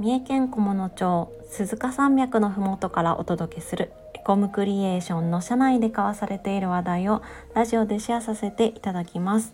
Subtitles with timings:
[0.00, 7.20] 三重県菰野町鈴鹿山脈のふもとからお届けするエコムクリエーションの社内で交わされている話題を
[7.54, 9.52] ラジオでシェアさせていただきます。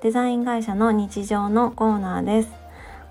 [0.00, 2.48] デザイン会社の日常のコーナーです。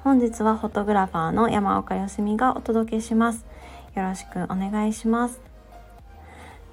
[0.03, 3.45] 本日はフォトグラファーの山岡よしみがお届けします。
[3.95, 5.39] よろしくお願いします。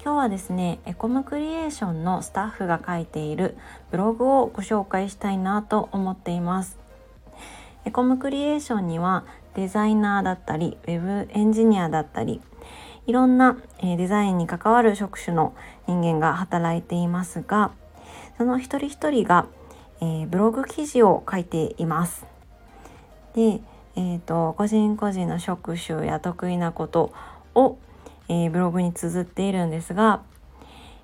[0.03, 3.55] 今日はですねエコムクリエーションのスタッフが書いている
[3.91, 6.79] ブログをご紹介したいなと思っています。
[7.85, 9.23] エコムクリエーションには
[9.59, 12.39] デザイナーだったりウェブエンジニアだったり
[13.07, 15.53] いろんな、えデザインに関わる職種の
[15.85, 17.71] 人間が働いていますが
[18.37, 19.47] その一人一人が、
[19.99, 22.25] え、ブログ記事を書いています。
[23.35, 23.59] で、
[23.97, 27.11] えーと、個人個人の職種や得意なこと
[27.53, 27.77] を、
[28.29, 30.21] えー、ブログに綴っているんですが、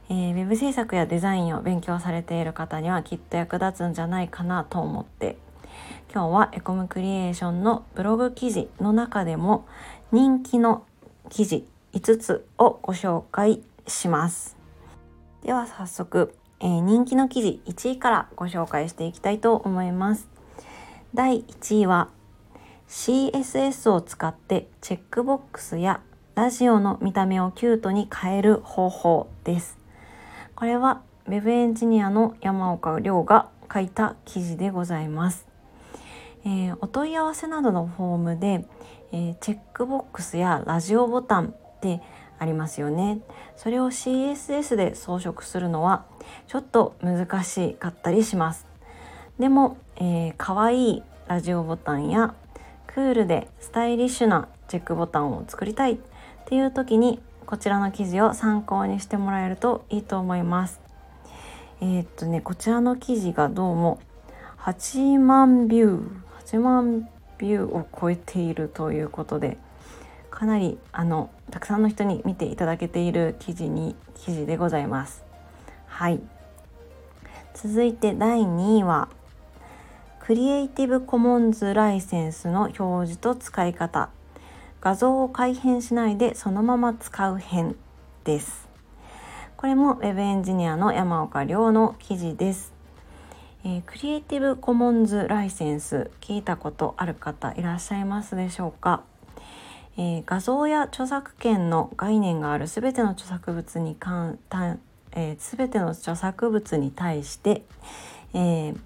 [0.07, 5.37] えー、ウェブ制作やデザインを勉強されている方にはきっと役立つんじゃないかなと思って
[6.11, 9.65] 今日はエコムクリエーションのブログ記事の中でも
[10.11, 10.85] 人気の
[11.29, 14.57] 記事5つをご紹介します。
[15.43, 20.27] では早速、えー、人気の記事1位からご紹介していきたいと思います。
[21.13, 22.09] 第1位は
[22.87, 26.01] CSS を使ってチェックボックスや
[26.35, 29.77] ラジオの見た目をキュートに変える方法です。
[30.55, 35.54] これは Web エンジニアの山岡亮が書いた記事でございます。
[36.45, 38.65] えー、お問い合わせなどのフォームで、
[39.11, 42.01] えー、チェックボックスやラジオボタンって
[42.37, 43.19] ありますよね。
[43.55, 46.05] それを CSS で装飾するのは
[46.47, 48.67] ちょっと難しかったりします。
[49.39, 52.35] でも、えー、かわいいラジオボタンや
[52.85, 55.97] クールでスタイリッシュなチェックボタンを作りたいっ
[56.45, 60.79] ていう時にこちらの記事を参考にしてもらえるといいと思います。
[61.81, 63.99] えー、っとねこちらの記事がどうも
[64.59, 66.25] 8万ビュー。
[66.55, 69.57] 8万ビューを超えているということで
[70.31, 75.23] かなりあのたくさんの人に見ていただけている記事に記事でございます。
[75.87, 76.19] はい。
[77.53, 79.07] 続いて第2位は
[80.19, 84.09] クリエイティブコモンズライセンスの表示と使い方。
[84.81, 87.75] 画像を改変しないでそのまま使う編
[88.25, 88.67] です。
[89.55, 92.74] これも Web エンジニアの山岡亮の記事です。
[93.67, 99.01] えー、クリエイティブコモンズライセンス聞いたことある方いらっしゃいますでしょうか、
[99.97, 104.37] えー、画像や著作権の概念がある全ての著作物に関
[105.17, 107.63] えー、全ての著作物に対して、
[108.35, 108.77] えー、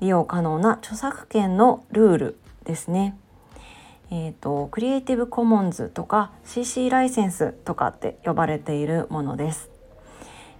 [0.00, 3.16] 利用可能な著作権のルールですね。
[4.10, 9.70] えーとクリエイティブコモンズとか CC ライセンスとかって呼ばれているものです。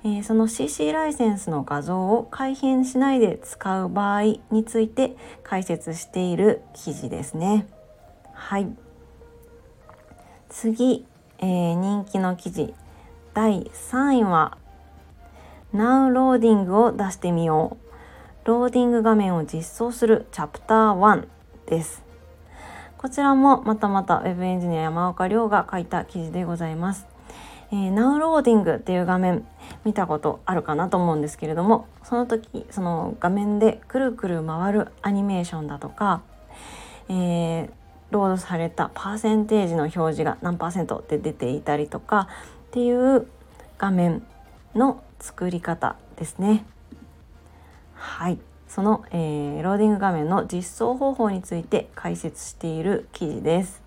[0.03, 7.66] えー、その CC ライセンスの画像を改変しないで使う場合について解説している記事ですね。
[8.33, 8.69] はい。
[10.49, 11.06] 次、
[11.39, 12.75] えー、人気の記事。
[13.34, 14.59] 第3位は
[15.72, 17.77] Now ローディングを出してみよ
[18.44, 18.49] う。
[18.49, 21.27] ローディング画面を実装するチャプター1
[21.66, 22.03] です。
[22.97, 27.06] こちらもまたまた Web エンジニア山岡亮が書いた記事でございます。
[27.73, 29.47] えー、 Now Loading っていう画面
[29.85, 36.23] 見たことあるかなと思うんですけれどもその時その画面でくるくる回るアニメーションだとか、
[37.09, 37.71] えー、
[38.11, 42.29] ロードされたパーセンテージの表示が何パーセントって出ていたりとか
[42.69, 43.27] っていう
[43.79, 44.23] 画面
[44.75, 46.65] の作り方ですね。
[47.95, 53.83] はいその、えー、ローディング画面の実装方法について解説している記事です。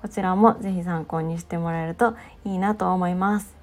[0.00, 3.54] こちらもぜひ参考にしてもらえるといいなと思います。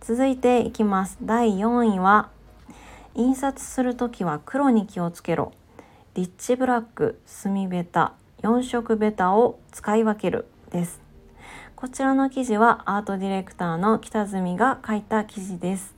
[0.00, 1.18] 続いていきます。
[1.22, 2.30] 第4位は
[3.14, 5.52] 印刷する時は黒に気をつけろ。
[6.14, 11.08] リッチブラック墨ベタ4色ベタを使い分けるです。
[11.80, 15.94] こちらの記事はアートディレクターの北住が書いた記事です、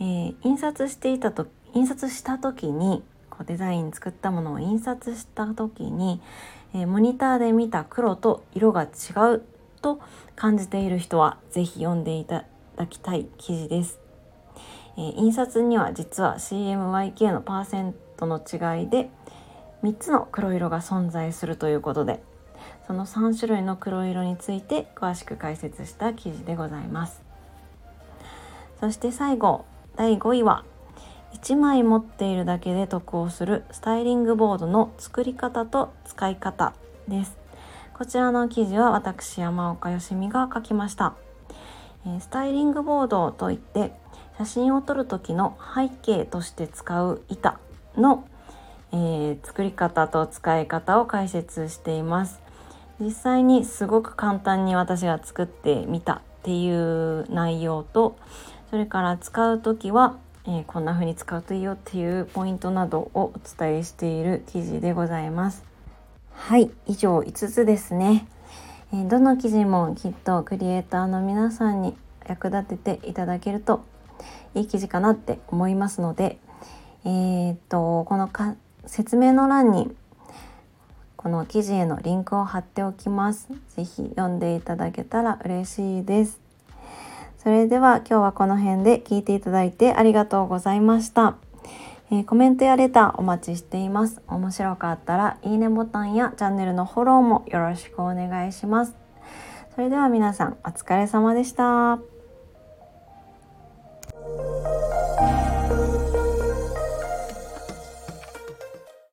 [0.00, 6.20] えー、印刷していたと印刷した時にこうデザイン作ったものを印刷した時に
[6.74, 8.86] えモニターで見た黒と色が違
[9.34, 9.42] う
[9.82, 10.00] と
[10.36, 12.44] 感じている人は是非読んでいた
[12.76, 14.00] だきたい記事です。
[14.96, 19.10] え、印刷には実は CMYK のパーセントの違いで
[19.82, 22.22] 3つの黒色が存在するということで
[22.86, 27.22] その3種類の黒色について詳しく解説した記事でございます
[28.80, 29.64] そして最後
[29.96, 30.64] 第5位は
[31.34, 36.74] 1枚持っているだけで得をするスタイリングボードの作り方と使い方
[37.08, 37.36] です。
[37.94, 41.14] こちらの記事は私山岡よしみが書きました。
[42.20, 43.92] スタイリングボードといって
[44.38, 47.58] 写真を撮る時の背景として使う板
[47.96, 48.26] の、
[48.92, 52.40] えー、作り方と使い方を解説しています。
[53.00, 58.16] 実際にすごく簡単に私が作ってみたっていう内容と
[58.72, 60.16] それから使う時は、
[60.46, 65.72] え、こんな風に使うといいよっていうポイントなどをお伝えしている記事でございます。
[66.34, 68.26] はい以上5つですね、
[68.92, 71.94] え、どの記事もきっとクリエイターの皆さんに
[72.26, 73.84] 役立てていただけると
[74.54, 76.38] いい記事かなって思いますので
[77.04, 78.56] えー、っとこのか
[78.86, 79.94] 説明の欄に
[81.16, 83.48] この記事へのリンクを貼っておきます。
[83.76, 86.41] ぜひ読んでいただけたら嬉しいです。
[87.42, 91.34] それでは今日はこの辺で聞いていただいてありがとうございました。
[92.12, 94.22] えー、コメントやレターお待ちしています。
[94.28, 98.94] 面白かったらいいねボタンやチャンネルのフォローもよろしくお願いします。
[99.74, 102.11] それでは皆さんお疲れ様でした。